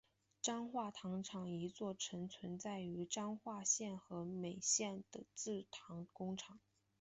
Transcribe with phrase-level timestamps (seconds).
[0.41, 6.59] 彰化糖厂一座曾存在于彰化县和美镇的制糖工厂。